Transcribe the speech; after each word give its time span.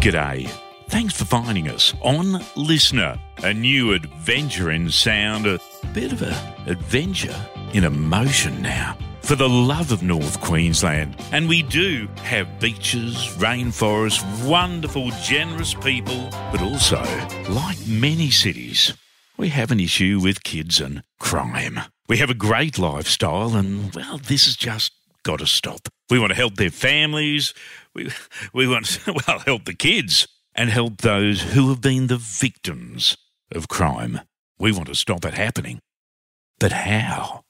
G'day. 0.00 0.48
Thanks 0.88 1.14
for 1.14 1.26
finding 1.26 1.68
us 1.68 1.92
on 2.00 2.40
LiSTNR, 2.56 3.20
a 3.44 3.52
new 3.52 3.92
adventure 3.92 4.70
in 4.70 4.90
sound, 4.90 5.46
a 5.46 5.60
bit 5.92 6.10
of 6.10 6.22
a 6.22 6.54
adventure 6.66 7.36
in 7.74 7.84
emotion 7.84 8.62
now. 8.62 8.96
For 9.20 9.34
the 9.34 9.48
love 9.48 9.92
of 9.92 10.02
North 10.02 10.40
Queensland. 10.40 11.16
And 11.32 11.50
we 11.50 11.62
do 11.62 12.08
have 12.22 12.58
beaches, 12.58 13.14
rainforests, 13.36 14.48
wonderful, 14.48 15.10
generous 15.22 15.74
people, 15.74 16.30
but 16.50 16.62
also, 16.62 17.02
like 17.50 17.86
many 17.86 18.30
cities, 18.30 18.94
we 19.36 19.50
have 19.50 19.70
an 19.70 19.80
issue 19.80 20.18
with 20.22 20.44
kids 20.44 20.80
and 20.80 21.02
crime. 21.18 21.78
We 22.08 22.16
have 22.16 22.30
a 22.30 22.34
great 22.34 22.78
lifestyle, 22.78 23.54
and 23.54 23.94
well, 23.94 24.16
this 24.16 24.46
is 24.48 24.56
just 24.56 24.92
got 25.22 25.40
to 25.40 25.46
stop. 25.46 25.88
We 26.08 26.18
want 26.18 26.30
to 26.30 26.36
help 26.36 26.56
their 26.56 26.70
families. 26.70 27.54
We, 27.94 28.10
we 28.52 28.66
want 28.66 28.86
to, 28.86 29.12
well, 29.26 29.40
help 29.40 29.64
the 29.64 29.74
kids 29.74 30.26
and 30.54 30.70
help 30.70 30.98
those 30.98 31.42
who 31.42 31.68
have 31.68 31.80
been 31.80 32.06
the 32.08 32.16
victims 32.16 33.16
of 33.52 33.68
crime. 33.68 34.20
We 34.58 34.72
want 34.72 34.88
to 34.88 34.94
stop 34.94 35.24
it 35.24 35.34
happening. 35.34 35.80
But 36.58 36.72
how? 36.72 37.44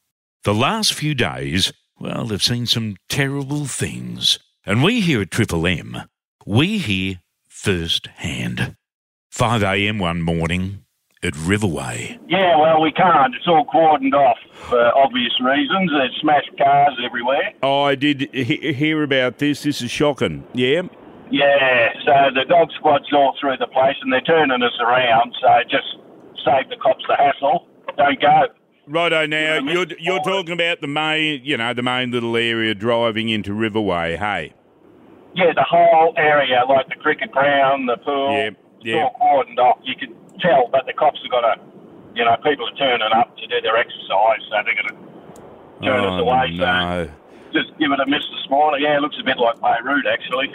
The 0.45 0.55
last 0.55 0.95
few 0.95 1.15
days, 1.15 1.73
well, 1.99 2.27
they've 2.27 2.43
seen 2.43 2.67
some 2.67 2.97
terrible 3.09 3.67
things. 3.67 4.39
And 4.65 4.83
we 4.83 5.01
here 5.01 5.23
at 5.23 5.31
Triple 5.31 5.67
M, 5.67 6.03
we 6.47 6.79
hear 6.79 7.21
first 7.49 8.07
hand. 8.07 8.77
5 9.31 9.63
a.m. 9.63 9.99
one 9.99 10.23
morning 10.23 10.85
at 11.23 11.35
Riverway. 11.35 12.19
Yeah, 12.29 12.57
well, 12.59 12.81
we 12.81 12.93
can't. 12.93 13.35
It's 13.35 13.47
all 13.47 13.67
cordoned 13.67 14.15
off 14.15 14.39
for 14.69 14.81
obvious 14.97 15.33
reasons. 15.43 15.91
There's 15.91 16.17
smashed 16.21 16.51
cars 16.57 16.99
everywhere. 17.05 17.53
Oh, 17.63 17.83
I 17.83 17.95
did 17.95 18.29
he- 18.33 18.73
hear 18.73 19.03
about 19.03 19.39
this. 19.39 19.63
This 19.63 19.83
is 19.83 19.91
shocking. 19.91 20.45
Yeah. 20.55 20.83
Yeah, 21.31 21.91
so 22.05 22.13
the 22.35 22.45
dog 22.49 22.71
squad's 22.77 23.05
all 23.13 23.37
through 23.41 23.57
the 23.59 23.69
place 23.69 23.95
and 24.03 24.13
they're 24.13 24.21
turning 24.23 24.63
us 24.63 24.73
around, 24.81 25.33
so 25.41 25.49
just 25.71 25.87
save 26.45 26.69
the 26.71 26.77
cops 26.83 27.05
the 27.07 27.15
hassle. 27.15 27.69
Don't 27.97 28.21
go. 28.21 28.47
Righto. 28.89 29.27
Now 29.27 29.61
you're 29.61 29.87
you're 30.01 30.23
talking 30.23 30.53
about 30.55 30.81
the 30.81 30.89
main, 30.89 31.43
you 31.45 31.57
know, 31.57 31.73
the 31.73 31.83
main 31.83 32.11
little 32.11 32.37
area 32.37 32.75
driving 32.75 33.29
into 33.29 33.53
Riverway. 33.53 34.19
Hey. 34.19 34.55
Yeah, 35.37 35.53
the 35.55 35.63
whole 35.63 36.15
area, 36.17 36.63
like 36.69 36.89
the 36.89 36.97
cricket 36.97 37.31
ground, 37.31 37.89
the 37.89 37.99
pool, 37.99 38.33
Yeah, 38.33 38.47
it's 38.49 38.57
yeah. 38.83 39.05
all 39.05 39.45
cordoned 39.45 39.59
off. 39.59 39.79
You 39.85 39.95
can 39.95 40.17
tell, 40.41 40.69
but 40.73 40.87
the 40.87 40.93
cops 40.93 41.19
have 41.23 41.31
got 41.31 41.41
to, 41.43 41.61
you 42.15 42.25
know, 42.25 42.37
people 42.45 42.67
are 42.69 42.77
turning 42.77 43.09
up 43.17 43.37
to 43.37 43.47
do 43.47 43.61
their 43.61 43.77
exercise, 43.77 44.41
so 44.49 44.57
they're 44.65 44.75
going 44.75 44.89
to 44.89 45.87
turn 45.87 46.05
us 46.05 46.21
Oh, 46.21 46.29
away. 46.29 46.51
no. 46.57 47.07
So 47.07 47.13
just 47.53 47.79
give 47.79 47.91
it 47.93 48.01
a 48.01 48.07
miss 48.07 48.23
this 48.31 48.51
morning. 48.51 48.83
Yeah, 48.83 48.97
it 48.97 49.01
looks 49.01 49.17
a 49.21 49.25
bit 49.25 49.39
like 49.39 49.61
Beirut, 49.61 50.07
actually. 50.07 50.49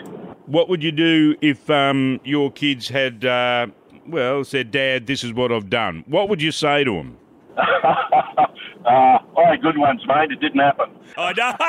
What 0.45 0.69
would 0.69 0.83
you 0.83 0.91
do 0.91 1.36
if 1.41 1.69
um, 1.69 2.19
your 2.23 2.52
kids 2.52 2.88
had, 2.89 3.25
uh, 3.25 3.67
well, 4.08 4.44
said, 4.44 4.69
"Dad, 4.72 5.08
this 5.08 5.23
is 5.23 5.33
what 5.33 5.52
I've 5.52 5.69
done"? 5.69 6.03
What 6.08 6.30
would 6.30 6.41
you 6.41 6.52
say 6.52 6.83
to 6.83 6.91
them? 6.91 7.17
uh, 7.58 8.38
I 8.86 9.56
good 9.61 9.78
ones, 9.78 10.02
mate. 10.08 10.31
It 10.31 10.39
didn't 10.39 10.59
happen. 10.59 10.89
Oh, 11.17 11.31
no. 11.36 11.53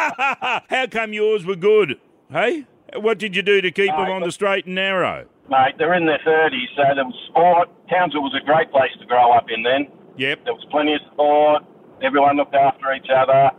How 0.69 0.87
come 0.91 1.13
yours 1.13 1.47
were 1.47 1.57
good? 1.57 1.99
Hey, 2.31 2.67
what 2.97 3.19
did 3.19 3.35
you 3.37 3.43
do 3.43 3.61
to 3.61 3.71
keep 3.71 3.91
them 3.91 4.11
on 4.11 4.23
the 4.23 4.33
straight 4.33 4.67
and 4.67 4.75
narrow? 4.75 5.27
Mate, 5.49 5.75
they're 5.79 5.95
in 5.95 6.07
their 6.07 6.19
30s, 6.27 6.67
so 6.77 6.83
there 6.95 7.05
was 7.05 7.15
sport. 7.29 7.69
Townsville 7.89 8.23
was 8.23 8.35
a 8.41 8.45
great 8.45 8.71
place 8.71 8.91
to 9.01 9.07
grow 9.07 9.33
up 9.33 9.47
in 9.51 9.63
then. 9.63 9.87
Yep. 10.17 10.45
There 10.45 10.55
was 10.55 10.65
plenty 10.71 10.95
of 10.95 11.01
sport. 11.13 11.63
Everyone 12.03 12.37
looked 12.37 12.55
after 12.55 12.93
each 12.95 13.09
other. 13.15 13.51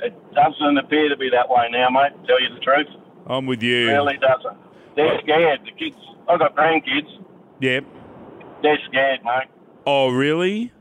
It 0.00 0.14
doesn't 0.34 0.78
appear 0.78 1.08
to 1.08 1.16
be 1.16 1.30
that 1.30 1.48
way 1.48 1.68
now, 1.70 1.88
mate, 1.90 2.12
tell 2.26 2.40
you 2.40 2.48
the 2.54 2.60
truth. 2.60 2.86
I'm 3.26 3.46
with 3.46 3.62
you. 3.62 3.88
It 3.88 3.92
really 3.92 4.18
doesn't. 4.18 4.56
They're 4.94 5.18
scared. 5.22 5.60
The 5.64 5.72
kids, 5.72 5.96
I've 6.28 6.38
got 6.38 6.54
grandkids. 6.56 7.08
Yep. 7.60 7.84
They're 8.62 8.78
scared, 8.88 9.20
mate. 9.24 9.48
Oh, 9.86 10.08
really? 10.10 10.72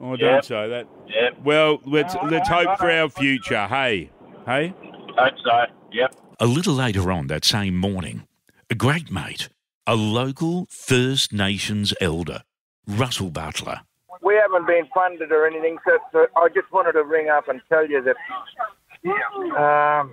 Oh, 0.00 0.16
don't 0.16 0.34
Yep. 0.34 0.44
say 0.44 0.68
that. 0.68 0.86
Yep. 1.08 1.38
Well, 1.44 1.80
let's 1.84 2.14
No, 2.14 2.22
let's 2.24 2.48
no, 2.48 2.56
hope 2.56 2.66
no, 2.66 2.76
for 2.76 2.90
our 2.90 3.08
future. 3.08 3.66
Hey, 3.66 4.10
hey. 4.46 4.74
Hope 5.16 5.34
so. 5.44 5.64
Yep. 5.92 6.14
A 6.40 6.46
little 6.46 6.72
later 6.74 7.12
on 7.12 7.26
that 7.26 7.44
same 7.44 7.76
morning, 7.76 8.26
a 8.70 8.74
great 8.74 9.10
mate, 9.10 9.48
a 9.86 9.94
local 9.94 10.66
First 10.70 11.32
Nations 11.32 11.92
elder, 12.00 12.42
Russell 12.86 13.30
Butler, 13.30 13.80
we 14.22 14.34
haven't 14.36 14.66
been 14.66 14.86
funded 14.94 15.32
or 15.32 15.46
anything, 15.46 15.78
so, 15.86 15.98
so 16.12 16.26
I 16.36 16.48
just 16.48 16.70
wanted 16.72 16.92
to 16.92 17.04
ring 17.04 17.28
up 17.30 17.48
and 17.48 17.60
tell 17.70 17.86
you 17.88 18.02
that 18.02 18.16
um, 19.58 20.12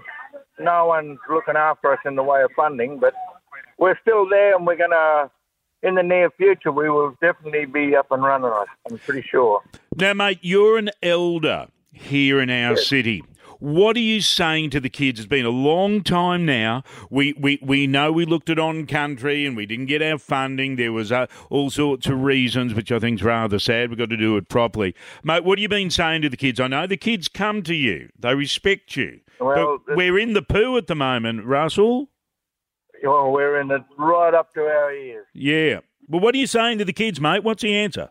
no 0.59 0.85
one's 0.85 1.19
looking 1.29 1.55
after 1.57 1.91
us 1.91 1.99
in 2.05 2.15
the 2.15 2.23
way 2.23 2.41
of 2.41 2.49
funding, 2.55 2.99
but 2.99 3.13
we're 3.77 3.97
still 4.01 4.27
there 4.29 4.55
and 4.55 4.65
we're 4.65 4.77
going 4.77 4.91
to, 4.91 5.29
in 5.83 5.95
the 5.95 6.03
near 6.03 6.29
future, 6.31 6.71
we 6.71 6.89
will 6.89 7.15
definitely 7.21 7.65
be 7.65 7.95
up 7.95 8.09
and 8.11 8.23
running, 8.23 8.49
I- 8.49 8.65
I'm 8.89 8.97
pretty 8.99 9.27
sure. 9.29 9.61
Now, 9.95 10.13
mate, 10.13 10.39
you're 10.41 10.77
an 10.77 10.89
elder 11.03 11.67
here 11.91 12.39
in 12.39 12.49
our 12.49 12.77
city. 12.77 13.23
What 13.59 13.95
are 13.97 14.01
you 14.01 14.22
saying 14.22 14.69
to 14.72 14.79
the 14.79 14.90
kids? 14.90 15.19
It's 15.19 15.28
been 15.28 15.45
a 15.45 15.50
long 15.50 16.03
time 16.03 16.45
now. 16.45 16.84
We 17.09 17.34
we, 17.34 17.59
we 17.62 17.88
know 17.88 18.12
we 18.12 18.25
looked 18.25 18.50
at 18.50 18.59
on 18.59 18.85
country 18.85 19.45
and 19.45 19.57
we 19.57 19.66
didn't 19.66 19.88
get 19.88 20.01
our 20.01 20.18
funding. 20.18 20.75
There 20.75 20.94
was 20.94 21.12
uh, 21.12 21.28
all 21.50 21.69
sorts 21.69 22.07
of 22.07 22.22
reasons, 22.22 22.73
which 22.73 22.91
I 22.91 23.00
think 23.00 23.19
is 23.19 23.23
rather 23.23 23.59
sad. 23.59 23.90
We've 23.90 23.97
got 23.97 24.09
to 24.09 24.18
do 24.18 24.38
it 24.38 24.50
properly, 24.50 24.95
mate. 25.23 25.44
What 25.44 25.57
have 25.57 25.63
you 25.63 25.69
been 25.69 25.90
saying 25.90 26.22
to 26.22 26.29
the 26.29 26.38
kids? 26.38 26.59
I 26.59 26.68
know 26.68 26.85
the 26.85 26.97
kids 26.97 27.28
come 27.28 27.63
to 27.63 27.73
you; 27.73 28.09
they 28.19 28.35
respect 28.35 28.95
you. 28.95 29.22
Well, 29.40 29.79
but 29.85 29.97
we're 29.97 30.19
in 30.19 30.34
the 30.34 30.41
poo 30.41 30.78
at 30.78 30.88
the 30.88 30.95
moment, 30.95 31.45
Russell. 31.45 32.09
Well, 33.03 33.31
we're 33.31 33.59
in 33.62 33.69
it 33.72 33.84
right 33.97 34.34
up 34.34 34.53
to 34.53 34.62
our 34.62 34.91
ears. 34.91 35.25
Yeah. 35.34 35.79
But 36.09 36.22
what 36.22 36.34
are 36.35 36.38
you 36.38 36.47
saying 36.47 36.79
to 36.79 36.85
the 36.85 36.94
kids, 36.94 37.19
mate? 37.19 37.44
What's 37.44 37.63
the 37.63 37.75
answer? 37.75 38.09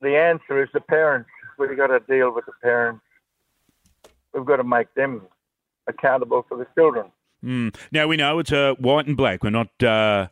The 0.00 0.16
answer 0.16 0.62
is 0.62 0.68
the 0.74 0.80
parents. 0.80 1.30
We've 1.58 1.76
got 1.76 1.86
to 1.88 2.00
deal 2.00 2.34
with 2.34 2.46
the 2.46 2.52
parents. 2.62 3.00
We've 4.34 4.44
got 4.44 4.56
to 4.56 4.64
make 4.64 4.92
them 4.94 5.22
accountable 5.86 6.44
for 6.48 6.58
the 6.58 6.66
children. 6.74 7.06
Mm. 7.44 7.74
Now 7.92 8.06
we 8.06 8.16
know 8.16 8.38
it's 8.38 8.52
uh, 8.52 8.74
white 8.78 9.06
and 9.06 9.16
black. 9.16 9.44
We're 9.44 9.50
not 9.50 9.82
uh, 9.82 10.28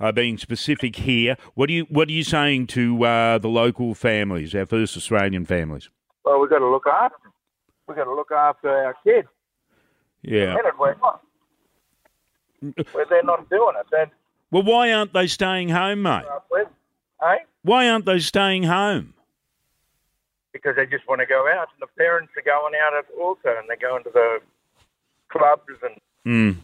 uh, 0.00 0.12
being 0.12 0.36
specific 0.36 0.96
here. 0.96 1.36
What 1.54 1.70
are 1.70 1.72
you 1.72 1.86
What 1.88 2.08
are 2.08 2.12
you 2.12 2.24
saying 2.24 2.66
to 2.68 3.04
uh, 3.04 3.38
the 3.38 3.48
local 3.48 3.94
families, 3.94 4.54
our 4.54 4.66
first 4.66 4.96
Australian 4.96 5.44
families? 5.44 5.88
Well, 6.24 6.40
we've 6.40 6.50
got 6.50 6.58
to 6.58 6.68
look 6.68 6.86
after 6.86 7.16
them. 7.22 7.32
We've 7.86 7.96
got 7.96 8.04
to 8.04 8.14
look 8.14 8.32
after 8.32 8.68
our 8.68 8.96
kids. 9.04 9.28
Yeah. 10.22 10.56
minute 10.56 10.74
we're 10.78 10.96
not. 10.96 11.22
Well, 12.94 13.04
they're 13.08 13.22
not 13.22 13.48
doing 13.48 13.74
it. 13.78 13.86
They're 13.92 14.10
Well, 14.50 14.64
why 14.64 14.92
aren't 14.92 15.12
they 15.12 15.28
staying 15.28 15.68
home, 15.68 16.02
mate? 16.02 16.24
with, 16.50 16.66
eh? 17.22 17.36
Why 17.62 17.88
aren't 17.88 18.06
they 18.06 18.18
staying 18.18 18.64
home? 18.64 19.14
Because 20.56 20.76
they 20.76 20.86
just 20.86 21.06
want 21.08 21.20
to 21.20 21.26
go 21.26 21.46
out, 21.48 21.68
and 21.74 21.80
the 21.80 21.86
parents 21.98 22.32
are 22.36 22.42
going 22.42 22.74
out 22.80 22.94
at 22.96 23.04
also, 23.20 23.54
and 23.58 23.68
they're 23.68 23.76
going 23.76 24.02
to 24.04 24.10
the 24.12 24.38
clubs 25.28 25.64
and 25.82 26.00
Mm. 26.26 26.56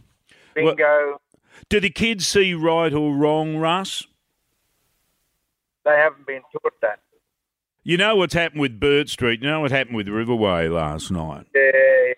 bingo. 0.55 1.21
Do 1.69 1.79
the 1.81 1.91
kids 1.91 2.27
see 2.27 2.55
right 2.55 2.93
or 2.93 3.15
wrong, 3.15 3.57
Russ? 3.59 4.07
They 5.85 5.93
haven't 5.93 6.27
been 6.27 6.43
taught 6.53 6.81
that. 6.81 7.01
You 7.85 7.97
know 7.97 8.17
what's 8.17 8.35
happened 8.35 8.61
with 8.61 8.79
Burt 8.79 9.09
Street. 9.09 9.43
You 9.43 9.49
know 9.49 9.61
what 9.61 9.71
happened 9.73 9.97
with 9.97 10.07
Riverway 10.07 10.71
last 10.73 11.11
night. 11.11 11.47
Yeah, 11.55 11.63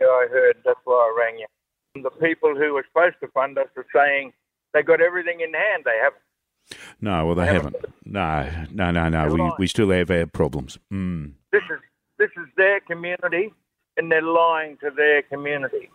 yeah, 0.00 0.06
I 0.06 0.26
heard. 0.30 0.56
That's 0.64 0.78
why 0.84 0.94
I 0.94 1.14
rang 1.18 1.38
you. 1.38 1.46
And 1.94 2.04
the 2.04 2.10
people 2.10 2.54
who 2.54 2.74
were 2.74 2.84
supposed 2.88 3.16
to 3.20 3.28
fund 3.28 3.56
us 3.58 3.68
are 3.76 3.86
saying 3.94 4.32
they 4.74 4.82
got 4.82 5.00
everything 5.00 5.40
in 5.40 5.52
hand. 5.54 5.84
They 5.84 5.98
haven't. 6.02 6.20
No, 7.00 7.26
well 7.26 7.34
they 7.34 7.46
haven't. 7.46 7.76
No, 8.04 8.50
no, 8.72 8.90
no, 8.90 9.08
no. 9.08 9.28
We 9.34 9.52
we 9.60 9.66
still 9.66 9.90
have 9.90 10.10
our 10.10 10.26
problems. 10.26 10.78
Mm. 10.92 11.32
This 11.54 11.62
is 11.70 11.80
this 12.18 12.30
is 12.36 12.48
their 12.56 12.80
community, 12.80 13.52
and 13.96 14.10
they're 14.10 14.20
lying 14.22 14.76
to 14.78 14.90
their 14.90 15.22
community. 15.22 15.88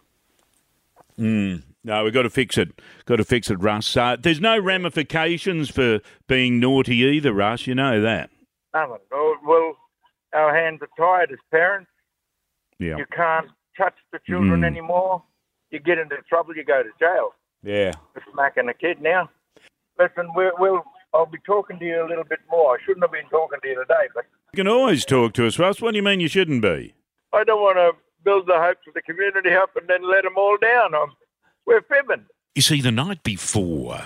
Mm. 1.20 1.64
No, 1.84 2.04
we've 2.06 2.14
got 2.14 2.22
to 2.22 2.30
fix 2.30 2.58
it. 2.58 2.70
Got 3.06 3.18
to 3.18 3.26
fix 3.26 3.50
it, 3.52 3.56
Russ. 3.62 3.98
Uh, 3.98 4.16
there's 4.18 4.40
no 4.40 4.58
ramifications 4.58 5.70
for 5.70 6.00
being 6.28 6.60
naughty 6.62 6.96
either, 6.96 7.34
Russ. 7.34 7.68
You 7.68 7.76
know 7.76 8.00
that. 8.02 8.30
Nothing. 8.74 8.98
Oh, 9.12 9.36
Well, 9.46 9.76
our 10.34 10.56
hands 10.56 10.80
are 10.82 10.90
tied 10.98 11.32
as 11.34 11.40
parents. 11.52 11.90
Yeah. 12.80 12.96
You 12.98 13.06
can't 13.14 13.50
touch 13.78 13.96
the 14.14 14.20
children 14.26 14.62
Mm. 14.62 14.66
anymore. 14.66 15.24
You 15.72 15.80
get 15.80 15.98
into 15.98 16.16
trouble, 16.30 16.56
you 16.56 16.64
go 16.64 16.84
to 16.84 16.90
jail 17.00 17.34
Yeah. 17.64 17.92
for 18.14 18.24
smacking 18.32 18.70
a 18.70 18.74
kid 18.74 19.02
now. 19.02 19.30
Listen, 19.98 20.30
we'll, 20.36 20.52
we'll, 20.58 20.84
I'll 21.14 21.26
be 21.26 21.40
talking 21.46 21.80
to 21.80 21.86
you 21.86 22.06
a 22.06 22.08
little 22.08 22.24
bit 22.24 22.40
more. 22.50 22.76
I 22.76 22.78
shouldn't 22.86 23.04
have 23.04 23.12
been 23.12 23.30
talking 23.30 23.60
to 23.62 23.68
you 23.68 23.76
today, 23.76 24.08
but 24.14 24.26
You 24.54 24.58
can 24.58 24.68
always 24.68 25.06
talk 25.06 25.34
to 25.34 25.48
us, 25.48 25.58
Russ. 25.58 25.82
What 25.82 25.92
do 25.92 25.98
you 25.98 26.04
mean 26.04 26.20
you 26.20 26.28
shouldn't 26.28 26.62
be? 26.62 26.94
I 27.34 27.44
don't 27.44 27.62
want 27.62 27.78
to 27.78 27.92
build 28.24 28.48
the 28.48 28.58
hopes 28.60 28.86
of 28.88 28.94
the 28.94 29.02
community 29.02 29.52
up 29.52 29.76
and 29.76 29.88
then 29.88 30.10
let 30.10 30.24
them 30.24 30.34
all 30.38 30.58
down. 30.58 30.94
I'm, 30.94 31.12
we're 31.66 31.82
fibbing. 31.82 32.26
You 32.56 32.62
see, 32.62 32.82
the 32.82 32.92
night 32.92 33.24
before, 33.24 34.00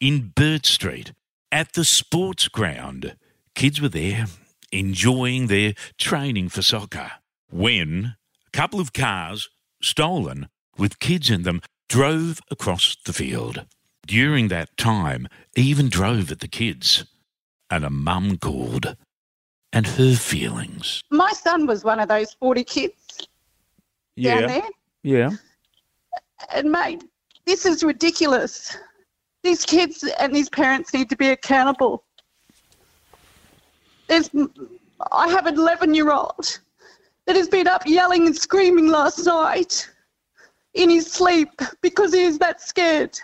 in 0.00 0.32
Bird 0.34 0.66
Street, 0.66 1.12
at 1.52 1.72
the 1.74 1.84
sports 1.84 2.48
ground, 2.48 3.16
kids 3.54 3.80
were 3.80 3.88
there 3.88 4.26
enjoying 4.72 5.46
their 5.46 5.74
training 5.98 6.48
for 6.48 6.62
soccer 6.62 7.12
when 7.50 8.16
a 8.46 8.50
couple 8.50 8.80
of 8.80 8.92
cars, 8.92 9.48
stolen, 9.80 10.48
with 10.76 10.98
kids 10.98 11.30
in 11.30 11.42
them, 11.42 11.60
drove 11.88 12.40
across 12.50 12.96
the 13.04 13.12
field. 13.12 13.64
During 14.06 14.48
that 14.48 14.76
time 14.76 15.28
even 15.56 15.88
drove 15.88 16.30
at 16.30 16.40
the 16.40 16.48
kids. 16.48 17.04
And 17.70 17.84
a 17.84 17.90
mum 17.90 18.38
called. 18.38 18.96
And 19.72 19.86
her 19.86 20.14
feelings. 20.14 21.02
My 21.10 21.32
son 21.32 21.66
was 21.66 21.82
one 21.82 21.98
of 21.98 22.08
those 22.08 22.32
40 22.34 22.62
kids 22.64 23.28
Yeah. 24.16 24.40
down 24.40 24.48
there. 24.48 24.68
Yeah. 25.02 25.30
And 26.54 26.70
mate, 26.70 27.04
this 27.46 27.66
is 27.66 27.82
ridiculous. 27.82 28.76
These 29.42 29.64
kids 29.64 30.04
and 30.20 30.34
these 30.34 30.48
parents 30.48 30.94
need 30.94 31.10
to 31.10 31.16
be 31.16 31.30
accountable. 31.30 32.04
There's, 34.06 34.30
I 35.12 35.28
have 35.28 35.46
an 35.46 35.54
11 35.54 35.94
year 35.94 36.12
old 36.12 36.60
that 37.26 37.36
has 37.36 37.48
been 37.48 37.66
up 37.66 37.82
yelling 37.86 38.26
and 38.26 38.36
screaming 38.36 38.88
last 38.88 39.24
night 39.26 39.88
in 40.74 40.90
his 40.90 41.10
sleep 41.10 41.50
because 41.80 42.12
he 42.12 42.22
is 42.22 42.38
that 42.38 42.60
scared 42.60 43.18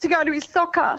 to 0.00 0.08
go 0.08 0.24
to 0.24 0.32
his 0.32 0.44
soccer 0.44 0.98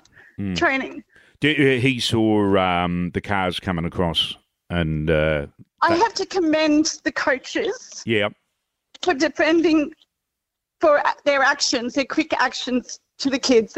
training. 0.55 1.03
Uh, 1.43 1.47
He 1.47 1.99
saw 1.99 2.57
um, 2.57 3.11
the 3.13 3.21
cars 3.21 3.59
coming 3.59 3.85
across, 3.85 4.35
and 4.69 5.09
uh, 5.09 5.47
I 5.81 5.95
have 5.95 6.13
to 6.15 6.25
commend 6.25 6.99
the 7.03 7.11
coaches 7.11 8.03
yeah, 8.05 8.29
for 9.01 9.13
defending 9.13 9.93
for 10.81 11.01
their 11.25 11.41
actions, 11.43 11.93
their 11.93 12.05
quick 12.05 12.33
actions 12.39 12.99
to 13.19 13.29
the 13.29 13.39
kids. 13.39 13.77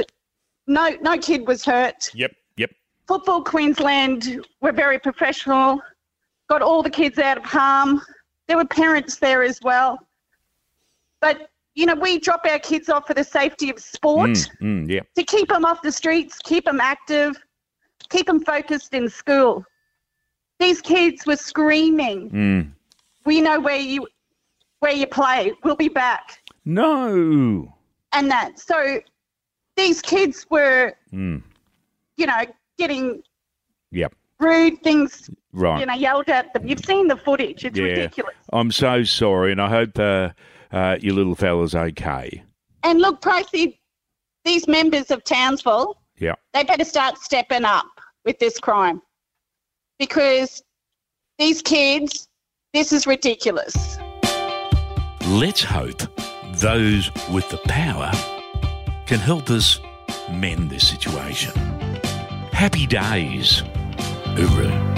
No, 0.68 0.90
no 1.02 1.18
kid 1.18 1.48
was 1.48 1.64
hurt. 1.66 2.10
yep, 2.14 2.32
yep. 2.58 2.72
Football 3.08 3.44
Queensland 3.44 4.46
were 4.62 4.72
very 4.72 5.00
professional, 5.00 5.82
got 6.48 6.62
all 6.62 6.82
the 6.84 6.90
kids 6.90 7.18
out 7.20 7.38
of 7.38 7.44
harm. 7.44 8.02
There 8.48 8.58
were 8.58 8.66
parents 8.66 9.18
there 9.18 9.44
as 9.44 9.60
well. 9.62 10.00
But, 11.20 11.50
you 11.76 11.86
know, 11.86 11.96
we 11.96 12.20
drop 12.20 12.42
our 12.50 12.60
kids 12.60 12.90
off 12.90 13.08
for 13.08 13.14
the 13.14 13.24
safety 13.24 13.70
of 13.70 13.80
sport 13.80 14.30
Mm, 14.32 14.48
mm, 14.62 14.90
yeah. 14.90 15.02
to 15.16 15.24
keep 15.24 15.50
them 15.50 15.64
off 15.66 15.82
the 15.82 15.92
streets, 15.92 16.38
keep 16.44 16.66
them 16.66 16.82
active, 16.82 17.36
keep 18.10 18.26
them 18.28 18.44
focused 18.44 18.94
in 18.94 19.08
school. 19.10 19.64
These 20.60 20.82
kids 20.82 21.26
were 21.26 21.38
screaming, 21.38 22.30
Mm. 22.30 22.72
"We 23.26 23.42
know 23.42 23.60
where 23.60 23.78
you 23.78 24.08
where 24.80 24.92
you 24.94 25.08
play. 25.08 25.54
We'll 25.64 25.76
be 25.76 25.90
back." 25.90 26.42
No. 26.66 27.74
And 28.14 28.30
that. 28.32 28.60
So 28.60 29.00
these 29.76 30.02
kids 30.02 30.46
were, 30.50 30.94
Mm. 31.14 31.42
you 32.18 32.26
know, 32.26 32.42
getting 32.78 33.24
Yep. 33.92 34.14
rude 34.40 34.82
things, 34.84 35.30
Right. 35.54 35.80
you 35.80 35.86
know, 35.86 35.94
yelled 35.94 36.30
at 36.30 36.52
them. 36.54 36.68
You've 36.68 36.84
seen 36.84 37.08
the 37.08 37.16
footage. 37.16 37.64
It's 37.64 37.78
yeah. 37.78 37.86
ridiculous. 37.86 38.36
I'm 38.52 38.72
so 38.72 39.04
sorry, 39.04 39.52
and 39.52 39.62
I 39.62 39.70
hope 39.70 39.98
uh, 40.00 40.30
uh, 40.72 40.98
your 41.02 41.14
little 41.16 41.36
fella's 41.36 41.76
okay. 41.76 42.44
And 42.84 43.00
look, 43.00 43.22
Pricey, 43.22 43.78
these 44.46 44.68
members 44.68 45.12
of 45.12 45.24
Townsville, 45.24 45.98
Yeah. 46.18 46.36
they 46.54 46.64
better 46.64 46.86
start 46.86 47.18
stepping 47.18 47.64
up 47.66 47.86
with 48.26 48.40
this 48.40 48.60
crime 48.60 49.02
because 50.00 50.64
these 51.38 51.62
kids, 51.62 52.28
this 52.74 52.92
is 52.94 53.06
ridiculous. 53.08 53.98
Let's 55.28 55.64
hope 55.64 56.02
those 56.56 57.10
with 57.32 57.50
the 57.50 57.60
power 57.66 58.12
can 59.06 59.20
help 59.20 59.50
us 59.50 59.80
mend 60.32 60.70
this 60.70 60.88
situation. 60.88 61.54
Happy 62.52 62.86
days, 62.86 63.64
Uru. 64.38 64.91